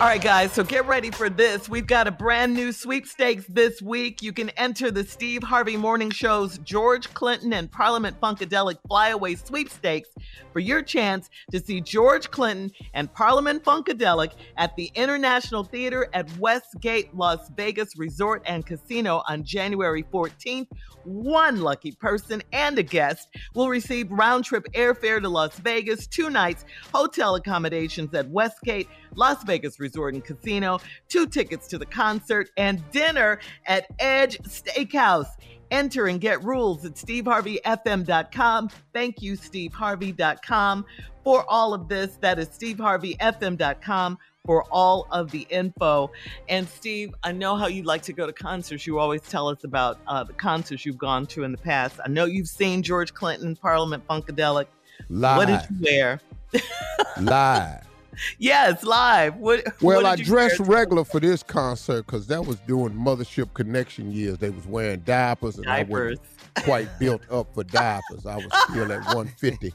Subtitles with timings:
[0.00, 1.68] All right, guys, so get ready for this.
[1.68, 4.22] We've got a brand new sweepstakes this week.
[4.22, 10.08] You can enter the Steve Harvey Morning Show's George Clinton and Parliament Funkadelic Flyaway Sweepstakes
[10.54, 16.34] for your chance to see George Clinton and Parliament Funkadelic at the International Theater at
[16.38, 20.68] Westgate Las Vegas Resort and Casino on January 14th.
[21.04, 26.30] One lucky person and a guest will receive round trip airfare to Las Vegas, two
[26.30, 30.78] nights, hotel accommodations at Westgate, Las Vegas Resort and Casino,
[31.08, 35.28] two tickets to the concert, and dinner at Edge Steakhouse.
[35.70, 38.70] Enter and get rules at steveharveyfm.com.
[38.92, 40.84] Thank you, steveharvey.com,
[41.22, 42.16] for all of this.
[42.20, 46.10] That is steveharveyfm.com for all of the info.
[46.48, 48.86] And Steve, I know how you like to go to concerts.
[48.86, 52.00] You always tell us about uh, the concerts you've gone to in the past.
[52.04, 54.66] I know you've seen George Clinton, Parliament Funkadelic.
[55.08, 55.36] Live.
[55.36, 56.20] What did you wear?
[57.20, 57.89] Live.
[58.38, 59.36] Yes, live.
[59.36, 64.10] What, Well, what I dressed regular for this concert because that was during Mothership Connection
[64.12, 64.38] years.
[64.38, 66.20] They was wearing diapers, and I wasn't
[66.64, 68.26] quite built up for diapers.
[68.26, 69.72] I was still at 150.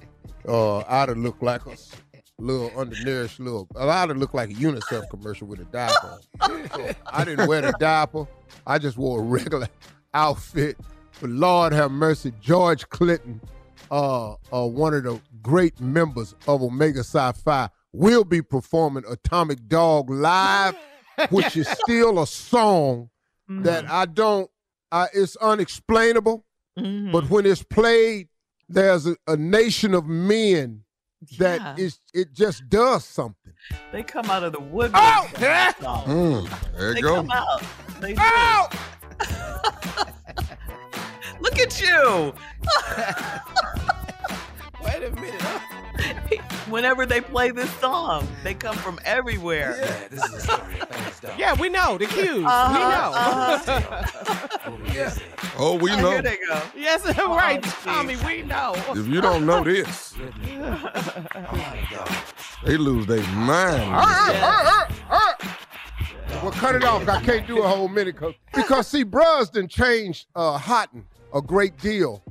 [0.47, 1.75] Uh, I'd have looked like a
[2.37, 3.67] little undernourished little.
[3.77, 6.19] I'd have looked like a UNICEF commercial with a diaper.
[6.73, 8.27] So I didn't wear the diaper.
[8.67, 9.67] I just wore a regular
[10.13, 10.77] outfit.
[11.21, 13.39] But Lord have mercy, George Clinton,
[13.89, 19.67] uh, uh, one of the great members of Omega Psi Phi, will be performing Atomic
[19.67, 20.75] Dog live,
[21.29, 23.09] which is still a song
[23.47, 24.49] that I don't.
[24.91, 26.45] I, it's unexplainable,
[26.79, 27.11] Mhm.
[27.11, 28.27] but when it's played,
[28.69, 30.83] there's a, a nation of men
[31.39, 31.75] that Yeah.
[31.85, 33.53] is it just does something.
[33.91, 34.91] They come out of the woodwork.
[35.03, 35.71] Oh, yeah.
[35.73, 37.15] Mm, there They you go.
[37.15, 37.63] come out.
[38.01, 38.21] They do.
[38.21, 38.67] Oh!
[41.39, 42.33] Look at you.
[44.83, 46.41] Wait a minute.
[46.65, 46.71] Huh?
[46.71, 49.77] Whenever they play this song, they come from everywhere.
[49.79, 50.75] Yeah, this is a story.
[50.89, 51.21] Thanks.
[51.37, 52.43] Yeah, we know the cues.
[52.45, 53.59] Uh-huh,
[54.75, 55.09] we know.
[55.57, 56.11] Oh, we Oh, know.
[56.11, 56.61] Here they go.
[56.75, 57.83] yes, right, Steve.
[57.83, 58.15] Tommy.
[58.25, 58.73] We know.
[58.89, 60.13] If you don't know this,
[62.65, 63.91] they lose their mind.
[66.43, 67.07] Well, cut it off.
[67.07, 71.41] I can't do a whole minute, because because see, bruhs done changed uh, Houghton a
[71.41, 72.21] great deal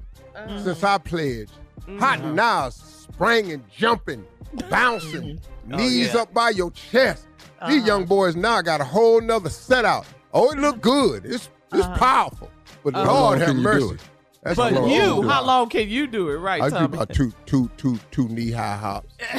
[0.62, 1.52] since I pledged.
[1.86, 1.98] Mm-hmm.
[1.98, 2.34] Houghton mm-hmm.
[2.34, 4.26] now is springing, jumping,
[4.70, 5.74] bouncing, mm-hmm.
[5.74, 6.20] oh, knees yeah.
[6.20, 7.26] up by your chest.
[7.68, 7.86] These uh-huh.
[7.86, 10.06] young boys now got a whole nother set out.
[10.32, 11.24] Oh, it look good.
[11.24, 11.98] It's it's uh-huh.
[11.98, 12.50] powerful.
[12.82, 13.04] But uh-huh.
[13.04, 14.04] How Lord have can you do mercy.
[14.44, 16.36] That's But long you, do how long can you do it?
[16.36, 19.14] Right, I do about two, two, two, two knee high hops.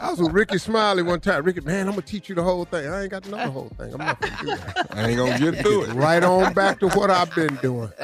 [0.00, 1.44] I was with Rickey Smiley one time.
[1.44, 2.88] Ricky, man, I'm gonna teach you the whole thing.
[2.88, 3.92] I ain't got to know the whole thing.
[3.92, 4.86] I'm not gonna do that.
[4.90, 5.94] I ain't gonna get through it.
[5.94, 7.90] Right on back to what I've been doing.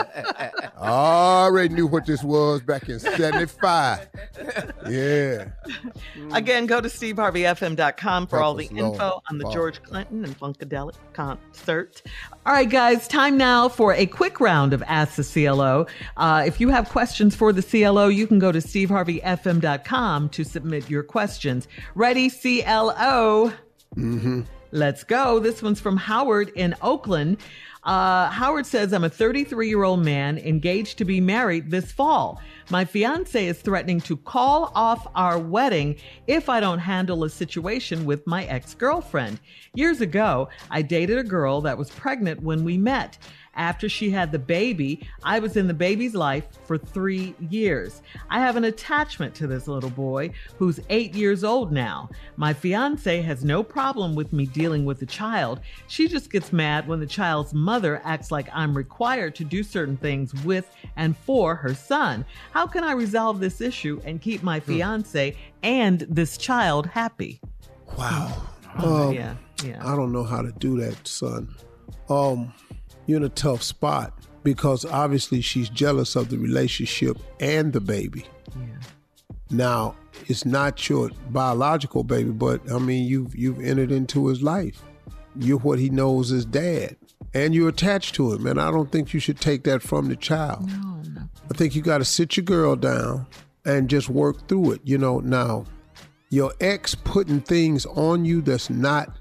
[0.81, 4.09] I already knew what this was back in '75.
[4.89, 5.51] Yeah.
[6.33, 8.93] Again, go to steveharveyfm.com for Help all the us, Lord.
[8.95, 9.55] info on the Father.
[9.55, 12.03] George Clinton and Funkadelic concert.
[12.47, 15.87] All right, guys, time now for a quick round of Ask the CLO.
[16.17, 20.91] Uh, if you have questions for the CLO, you can go to steveharveyfm.com to submit
[20.91, 21.69] your questions.
[21.95, 23.53] Ready, CLO?
[23.97, 24.43] Mm-hmm.
[24.73, 25.39] Let's go.
[25.41, 27.39] This one's from Howard in Oakland.
[27.83, 32.41] Uh, Howard says, I'm a 33 year old man engaged to be married this fall.
[32.71, 35.97] My fiance is threatening to call off our wedding
[36.27, 39.41] if I don't handle a situation with my ex girlfriend.
[39.75, 43.19] Years ago, I dated a girl that was pregnant when we met.
[43.55, 48.01] After she had the baby, I was in the baby's life for three years.
[48.31, 52.09] I have an attachment to this little boy who's eight years old now.
[52.37, 55.61] My fiance has no problem with me dealing with the child.
[55.89, 57.70] She just gets mad when the child's mother
[58.05, 62.25] acts like I'm required to do certain things with and for her son.
[62.53, 67.41] How can I resolve this issue and keep my fiance and this child happy?
[67.99, 68.43] Wow.
[68.77, 69.35] Um, yeah,
[69.65, 69.81] yeah.
[69.87, 71.55] I don't know how to do that, son.
[72.09, 72.53] Um,
[73.07, 74.13] you're in a tough spot
[74.43, 78.27] because obviously she's jealous of the relationship and the baby.
[79.51, 79.97] Now,
[80.29, 84.83] it's not your biological baby, but I mean you've you've entered into his life.
[85.37, 86.97] You're what he knows as dad.
[87.33, 88.47] And you're attached to him.
[88.47, 90.69] And I don't think you should take that from the child.
[90.69, 91.23] No, no.
[91.51, 93.27] I think you got to sit your girl down
[93.65, 94.81] and just work through it.
[94.85, 95.65] You know, now,
[96.31, 99.17] your ex putting things on you that's not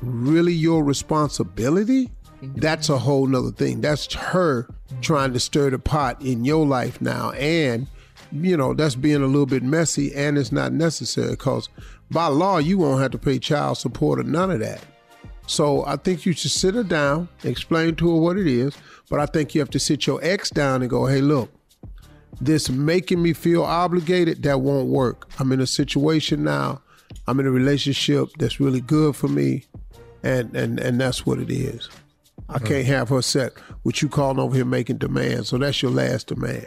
[0.00, 2.10] really your responsibility,
[2.56, 3.80] that's a whole nother thing.
[3.80, 4.68] That's her
[5.00, 7.30] trying to stir the pot in your life now.
[7.32, 7.86] And,
[8.32, 11.68] you know, that's being a little bit messy and it's not necessary because
[12.10, 14.82] by law, you won't have to pay child support or none of that.
[15.46, 18.74] So I think you should sit her down, explain to her what it is,
[19.10, 21.50] but I think you have to sit your ex down and go, hey, look,
[22.40, 25.28] this making me feel obligated, that won't work.
[25.38, 26.80] I'm in a situation now,
[27.26, 29.64] I'm in a relationship that's really good for me,
[30.22, 31.88] and and and that's what it is.
[32.48, 33.52] I can't have her set
[33.84, 35.48] what you calling over here making demands.
[35.48, 36.66] So that's your last demand.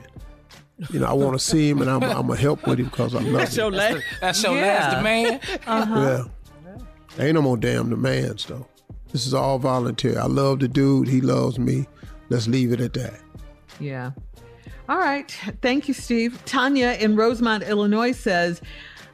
[0.92, 3.14] You know, I want to see him and I'm, I'm gonna help with him because
[3.16, 3.74] I love That's your him.
[3.74, 4.04] last.
[4.22, 4.62] That's your Yeah.
[4.68, 5.42] last demand.
[5.68, 6.00] Uh-huh.
[6.00, 6.24] Yeah.
[7.20, 8.68] Ain't no more damn demands though.
[9.12, 10.18] This is all voluntary.
[10.18, 11.08] I love the dude.
[11.08, 11.88] He loves me.
[12.30, 13.20] Let's leave it at that.
[13.80, 14.12] Yeah.
[14.90, 15.30] All right.
[15.62, 16.40] Thank you, Steve.
[16.46, 18.62] Tanya in Rosemont, Illinois says,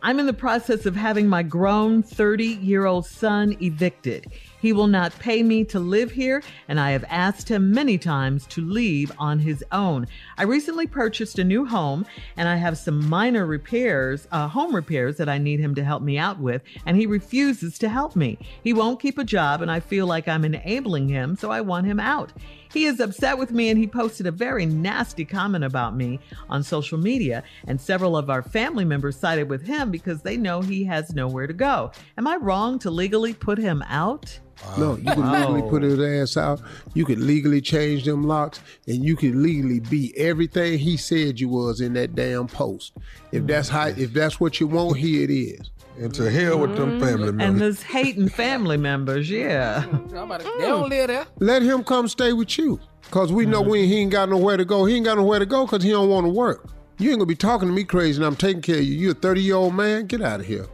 [0.02, 4.32] I'm in the process of having my grown 30 year old son evicted.
[4.64, 8.48] He will not pay me to live here, and I have asked him many times
[8.48, 10.08] to leave on his own.
[10.38, 12.06] I recently purchased a new home,
[12.38, 16.02] and I have some minor repairs, uh, home repairs that I need him to help
[16.02, 18.38] me out with, and he refuses to help me.
[18.64, 21.86] He won't keep a job, and I feel like I'm enabling him, so I want
[21.86, 22.32] him out.
[22.74, 26.64] He is upset with me and he posted a very nasty comment about me on
[26.64, 27.44] social media.
[27.68, 31.46] And several of our family members sided with him because they know he has nowhere
[31.46, 31.92] to go.
[32.18, 34.40] Am I wrong to legally put him out?
[34.66, 35.70] Uh, no, you can legally oh.
[35.70, 36.62] put his ass out.
[36.94, 41.50] You can legally change them locks, and you can legally be everything he said you
[41.50, 42.94] was in that damn post.
[43.32, 43.48] If hmm.
[43.48, 45.72] that's how, if that's what you want, here it is.
[46.00, 47.00] And to hell with them mm-hmm.
[47.00, 47.30] family members.
[47.30, 47.60] And members.
[47.78, 49.86] those hating family members, yeah.
[50.08, 51.26] They don't live there.
[51.40, 52.80] Let him come stay with you,
[53.12, 54.86] cause we know when he ain't got nowhere to go.
[54.86, 56.70] He ain't got nowhere to go, cause he don't want to work.
[56.98, 58.94] You ain't gonna be talking to me crazy, and I'm taking care of you.
[58.94, 60.06] You a 30 year old man?
[60.06, 60.68] Get out of here.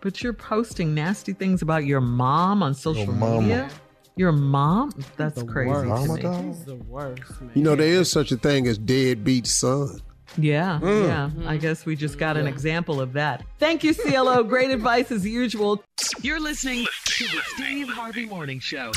[0.00, 3.40] But you're posting nasty things about your mom on social mama.
[3.40, 3.70] media?
[4.16, 4.92] Your mom?
[5.16, 5.72] That's crazy.
[5.72, 6.22] to Mama me.
[6.22, 6.44] dog.
[6.44, 7.50] He's the worst, man.
[7.54, 10.00] You know there is such a thing as deadbeat son.
[10.38, 11.06] Yeah, mm.
[11.06, 11.24] yeah.
[11.24, 11.56] I mm-hmm.
[11.58, 13.44] guess we just got an example of that.
[13.58, 14.42] Thank you, CLO.
[14.44, 15.82] Great advice as usual.
[16.20, 18.92] You're listening to the Steve Harvey Morning Show.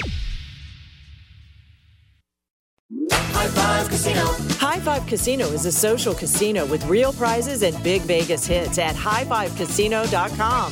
[3.11, 4.25] High Five Casino.
[4.57, 8.95] High Five Casino is a social casino with real prizes and big Vegas hits at
[8.95, 10.71] highfivecasino.com.